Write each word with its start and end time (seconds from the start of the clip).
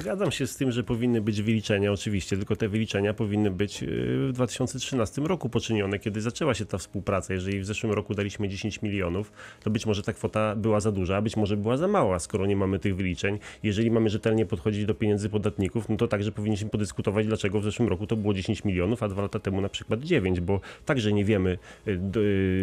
Zgadzam 0.00 0.30
się 0.30 0.46
z 0.46 0.56
tym, 0.56 0.72
że 0.72 0.82
powinny 0.82 1.20
być 1.20 1.42
wyliczenia, 1.42 1.92
oczywiście, 1.92 2.36
tylko 2.36 2.56
te 2.56 2.68
wyliczenia 2.68 3.14
powinny 3.14 3.50
być 3.50 3.82
y, 3.82 3.86
w 4.28 4.32
2013 4.32 5.20
roku 5.20 5.48
poczynione, 5.48 5.98
kiedy 5.98 6.20
zaczęła 6.20 6.54
się 6.54 6.66
ta 6.66 6.78
współpraca. 6.78 7.34
Jeżeli 7.34 7.60
w 7.60 7.66
zeszłym 7.66 7.92
roku 7.92 8.14
daliśmy 8.14 8.48
10 8.48 8.82
milionów, 8.82 9.32
to 9.62 9.70
być 9.70 9.86
może 9.86 10.02
ta 10.02 10.12
kwota 10.12 10.56
była 10.56 10.80
za 10.80 10.92
duża, 10.92 11.16
a 11.16 11.22
być 11.22 11.36
może 11.36 11.56
była 11.56 11.76
za 11.76 11.88
mała, 11.88 12.18
skoro 12.18 12.46
nie 12.46 12.56
mamy 12.56 12.78
tych 12.78 12.96
wyliczeń. 12.96 13.38
Jeżeli 13.62 13.90
mamy 13.90 14.10
rzetelnie 14.10 14.46
podchodzić 14.46 14.84
do 14.84 14.94
pieniędzy 14.94 15.28
podatników, 15.28 15.88
no 15.88 15.96
to 15.96 16.08
także 16.08 16.32
powinniśmy 16.32 16.70
podyskutować, 16.70 17.26
dlaczego 17.26 17.60
w 17.60 17.64
zeszłym 17.64 17.88
roku 17.88 18.06
to 18.06 18.16
było 18.16 18.34
10 18.34 18.64
milionów, 18.64 19.02
a 19.02 19.08
dwa 19.08 19.22
lata 19.22 19.38
temu 19.38 19.60
na 19.60 19.68
przykład 19.68 20.00
9, 20.00 20.40
bo 20.40 20.60
także 20.84 21.12
nie 21.12 21.24
wiemy 21.24 21.58
y, 21.88 21.90
y, 21.90 21.98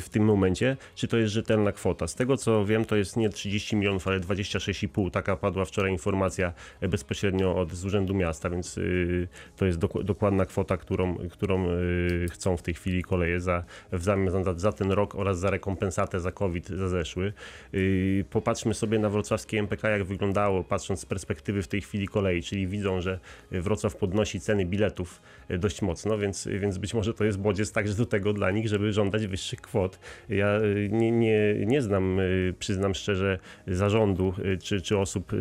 w 0.00 0.08
tym 0.10 0.24
momencie, 0.24 0.76
czy 0.94 1.08
to 1.08 1.16
jest 1.16 1.32
rzetelna 1.32 1.72
kwota. 1.72 2.06
Z 2.06 2.14
tego 2.14 2.36
co 2.36 2.64
wiem, 2.64 2.84
to 2.84 2.96
jest 2.96 3.16
nie 3.16 3.28
30 3.28 3.76
milionów, 3.76 4.08
ale 4.08 4.20
26,5. 4.20 5.10
Taka 5.10 5.36
padła 5.36 5.64
wczoraj 5.64 5.92
informacja 5.92 6.52
bezpośrednio 6.90 7.56
od 7.56 7.72
z 7.72 7.84
Urzędu 7.84 8.14
Miasta, 8.14 8.50
więc 8.50 8.78
y, 8.78 9.28
to 9.56 9.66
jest 9.66 9.78
dok- 9.78 10.04
dokładna 10.04 10.46
kwota, 10.46 10.76
którą, 10.76 11.16
którą 11.16 11.70
y, 11.70 12.26
chcą 12.30 12.56
w 12.56 12.62
tej 12.62 12.74
chwili 12.74 13.02
koleje 13.02 13.40
za, 13.40 13.64
w 13.92 14.02
zamian 14.02 14.44
za, 14.44 14.54
za 14.54 14.72
ten 14.72 14.92
rok 14.92 15.14
oraz 15.14 15.38
za 15.38 15.50
rekompensatę 15.50 16.20
za 16.20 16.32
COVID 16.32 16.68
za 16.68 16.88
zeszły. 16.88 17.32
Y, 17.74 18.24
Popatrzmy 18.30 18.74
sobie 18.74 18.98
na 18.98 19.10
wrocławskie 19.10 19.58
MPK, 19.58 19.88
jak 19.88 20.04
wyglądało, 20.04 20.64
patrząc 20.64 21.00
z 21.00 21.06
perspektywy 21.06 21.62
w 21.62 21.68
tej 21.68 21.80
chwili 21.80 22.08
kolei, 22.08 22.42
czyli 22.42 22.66
widzą, 22.66 23.00
że 23.00 23.20
Wrocław 23.50 23.96
podnosi 23.96 24.40
ceny 24.40 24.66
biletów 24.66 25.22
y, 25.50 25.58
dość 25.58 25.82
mocno, 25.82 26.18
więc, 26.18 26.48
więc 26.60 26.78
być 26.78 26.94
może 26.94 27.14
to 27.14 27.24
jest 27.24 27.38
bodziec 27.38 27.72
także 27.72 27.94
do 27.94 28.06
tego 28.06 28.32
dla 28.32 28.50
nich, 28.50 28.68
żeby 28.68 28.92
żądać 28.92 29.26
wyższych 29.26 29.60
kwot. 29.60 29.98
Ja 30.28 30.60
y, 30.60 30.88
nie, 30.92 31.10
nie, 31.10 31.54
nie 31.66 31.82
znam, 31.82 32.20
y, 32.20 32.54
przyznam 32.58 32.94
szczerze, 32.94 33.38
zarządu 33.66 34.34
czy, 34.62 34.80
czy 34.80 34.98
osób 34.98 35.32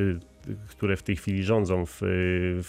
które 0.67 0.97
w 0.97 1.03
tej 1.03 1.15
chwili 1.15 1.43
rządzą 1.43 1.85
w, 1.85 1.99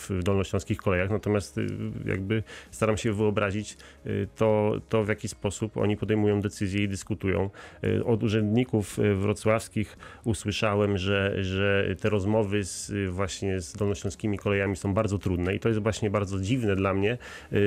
w 0.08 0.22
dolnośląskich 0.22 0.78
kolejach, 0.78 1.10
natomiast 1.10 1.58
y, 1.58 1.66
jakby 2.06 2.42
staram 2.70 2.96
się 2.96 3.12
wyobrazić 3.12 3.76
y, 4.06 4.28
to, 4.36 4.80
to 4.88 5.04
w 5.04 5.08
jaki 5.08 5.28
sposób 5.28 5.76
oni 5.76 5.96
podejmują 5.96 6.40
decyzje 6.40 6.84
i 6.84 6.88
dyskutują. 6.88 7.50
Y, 7.84 8.04
Od 8.04 8.22
urzędników 8.22 8.98
wrocławskich 9.14 9.96
usłyszałem, 10.24 10.98
że, 10.98 11.44
że 11.44 11.96
te 12.00 12.10
rozmowy 12.10 12.64
z, 12.64 12.92
właśnie 13.10 13.60
z 13.60 13.72
dolnośląskimi 13.72 14.38
kolejami 14.38 14.76
są 14.76 14.94
bardzo 14.94 15.18
trudne 15.18 15.54
i 15.54 15.60
to 15.60 15.68
jest 15.68 15.80
właśnie 15.80 16.10
bardzo 16.10 16.40
dziwne 16.40 16.76
dla 16.76 16.94
mnie 16.94 17.18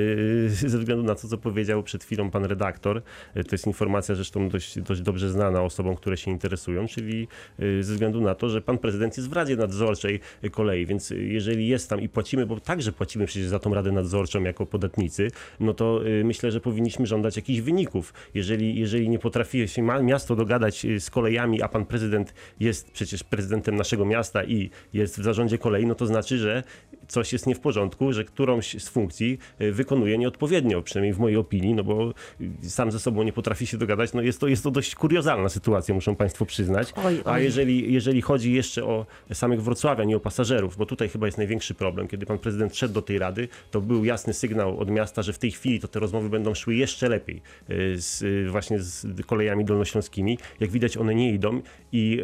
ze 0.48 0.78
względu 0.78 1.04
na 1.04 1.14
to, 1.14 1.28
co 1.28 1.38
powiedział 1.38 1.82
przed 1.82 2.04
chwilą 2.04 2.30
pan 2.30 2.44
redaktor. 2.44 3.02
To 3.34 3.48
jest 3.52 3.66
informacja 3.66 4.14
zresztą 4.14 4.48
dość, 4.48 4.78
dość 4.78 5.00
dobrze 5.00 5.30
znana 5.30 5.62
osobom, 5.62 5.96
które 5.96 6.16
się 6.16 6.30
interesują, 6.30 6.86
czyli 6.86 7.28
ze 7.58 7.92
względu 7.92 8.20
na 8.20 8.34
to, 8.34 8.48
że 8.48 8.62
pan 8.62 8.78
prezydent 8.78 9.16
jest 9.16 9.28
w 9.28 9.32
Radzie 9.32 9.56
Nadzorczej 9.94 10.20
kolei, 10.50 10.86
więc 10.86 11.10
jeżeli 11.10 11.68
jest 11.68 11.90
tam 11.90 12.00
i 12.00 12.08
płacimy, 12.08 12.46
bo 12.46 12.60
także 12.60 12.92
płacimy 12.92 13.26
przecież 13.26 13.48
za 13.48 13.58
tą 13.58 13.74
Radę 13.74 13.92
Nadzorczą 13.92 14.42
jako 14.42 14.66
podatnicy, 14.66 15.30
no 15.60 15.74
to 15.74 16.06
y, 16.06 16.24
myślę, 16.24 16.50
że 16.50 16.60
powinniśmy 16.60 17.06
żądać 17.06 17.36
jakichś 17.36 17.60
wyników. 17.60 18.14
Jeżeli, 18.34 18.80
jeżeli 18.80 19.08
nie 19.08 19.18
potrafi 19.18 19.68
się 19.68 19.82
miasto 19.82 20.36
dogadać 20.36 20.84
y, 20.84 21.00
z 21.00 21.10
kolejami, 21.10 21.62
a 21.62 21.68
pan 21.68 21.86
prezydent 21.86 22.34
jest 22.60 22.90
przecież 22.90 23.24
prezydentem 23.24 23.76
naszego 23.76 24.04
miasta 24.04 24.44
i 24.44 24.70
jest 24.92 25.20
w 25.20 25.22
zarządzie 25.22 25.58
kolei, 25.58 25.86
no 25.86 25.94
to 25.94 26.06
znaczy, 26.06 26.38
że 26.38 26.62
coś 27.08 27.32
jest 27.32 27.46
nie 27.46 27.54
w 27.54 27.60
porządku, 27.60 28.12
że 28.12 28.24
którąś 28.24 28.82
z 28.82 28.88
funkcji 28.88 29.38
y, 29.60 29.72
wykonuje 29.72 30.18
nieodpowiednio, 30.18 30.82
przynajmniej 30.82 31.14
w 31.14 31.18
mojej 31.18 31.36
opinii, 31.36 31.74
no 31.74 31.84
bo 31.84 32.14
y, 32.40 32.70
sam 32.70 32.92
ze 32.92 32.98
sobą 32.98 33.22
nie 33.22 33.32
potrafi 33.32 33.66
się 33.66 33.78
dogadać. 33.78 34.12
No 34.12 34.22
jest 34.22 34.40
to, 34.40 34.48
jest 34.48 34.62
to 34.62 34.70
dość 34.70 34.94
kuriozalna 34.94 35.48
sytuacja, 35.48 35.94
muszą 35.94 36.16
państwo 36.16 36.46
przyznać. 36.46 36.92
Oj, 37.04 37.20
A 37.24 37.32
oj. 37.32 37.44
jeżeli, 37.44 37.92
jeżeli 37.92 38.22
chodzi 38.22 38.52
jeszcze 38.52 38.84
o 38.84 39.06
samych 39.32 39.62
wrocławian 39.62 40.10
i 40.10 40.14
o 40.14 40.20
pasażerów, 40.20 40.76
bo 40.76 40.86
tutaj 40.86 41.08
chyba 41.08 41.26
jest 41.26 41.38
największy 41.38 41.74
problem. 41.74 42.08
Kiedy 42.08 42.26
pan 42.26 42.38
prezydent 42.38 42.76
szedł 42.76 42.94
do 42.94 43.02
tej 43.02 43.18
rady, 43.18 43.48
to 43.70 43.80
był 43.80 44.04
jasny 44.04 44.34
sygnał 44.34 44.78
od 44.78 44.90
miasta, 44.90 45.22
że 45.22 45.32
w 45.32 45.38
tej 45.38 45.50
chwili 45.50 45.80
to 45.80 45.88
te 45.88 46.00
rozmowy 46.00 46.28
będą 46.28 46.54
szły 46.54 46.74
jeszcze 46.74 47.08
lepiej 47.08 47.42
y, 47.70 48.00
z, 48.00 48.50
właśnie 48.50 48.78
z 48.78 49.26
kolejami 49.26 49.64
dolnośląskimi. 49.64 50.38
Jak 50.60 50.70
widać 50.70 50.96
one 50.96 51.14
nie 51.14 51.32
idą 51.32 51.62
i 51.92 52.22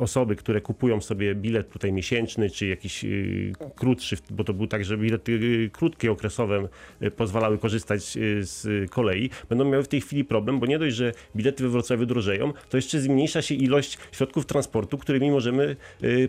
osoby, 0.00 0.36
które 0.36 0.60
kupują 0.60 1.00
sobie 1.00 1.34
bilet 1.34 1.70
tutaj 1.70 1.92
miesięczny, 1.92 2.50
czy 2.50 2.66
jakiś 2.66 3.04
y, 3.04 3.52
krótszy, 3.76 4.16
bo 4.30 4.44
to 4.44 4.54
był 4.54 4.66
także 4.66 4.96
bilety 4.96 5.32
y, 5.32 5.70
krótkie, 5.72 6.12
okresowe, 6.12 6.68
y, 7.02 7.10
pozwalały 7.10 7.58
korzystać 7.58 8.02
z 8.40 8.90
kolei, 8.90 9.30
będą 9.48 9.64
miały 9.64 9.82
w 9.84 9.88
tej 9.88 10.00
chwili 10.00 10.24
problem, 10.24 10.60
bo 10.60 10.66
nie 10.66 10.78
dość, 10.78 10.96
że 10.96 11.12
bilety 11.36 11.62
we 11.62 11.68
Wrocławiu 11.68 12.06
drożeją, 12.06 12.52
to 12.68 12.76
jeszcze 12.76 13.00
zmniejsza 13.00 13.42
się 13.42 13.54
ilość 13.54 13.98
środków 14.12 14.46
transportu, 14.46 14.98
którymi 14.98 15.30
możemy 15.30 15.76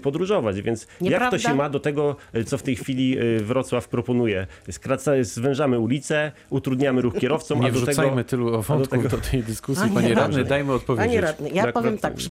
podróżować, 0.02 0.62
więc 0.62 0.82
jak 0.82 1.02
Nieprawda? 1.02 1.38
to 1.38 1.44
się 1.44 1.56
ma 1.56 1.70
do 1.70 1.80
tego, 1.80 2.16
co 2.46 2.58
w 2.58 2.64
tej 2.64 2.76
chwili 2.76 3.18
Wrocław 3.40 3.88
proponuje? 3.88 4.48
Skraca, 4.72 5.12
zwężamy 5.22 5.80
ulice, 5.80 6.32
utrudniamy 6.50 7.02
ruch 7.02 7.16
kierowcom, 7.20 7.60
Nie 7.60 7.68
a 7.68 7.72
do 7.72 7.80
wrzucajmy 7.80 8.12
tego... 8.12 8.24
tylu 8.24 8.62
wątków 8.62 8.90
tego- 8.90 9.10
do 9.10 9.18
tej 9.18 9.44
dyskusji. 9.44 9.84
Panie 9.84 9.94
Panie 9.96 10.16
radny, 10.16 10.38
radny, 10.38 10.50
dajmy 10.50 10.74
odpowiedzieć. 10.74 11.08
Panie 11.08 11.22
radny, 11.22 11.50
ja 11.50 11.64
Tak, 11.64 11.74
powiem 11.74 11.98
tak. 11.98 12.14
tak, 12.14 12.22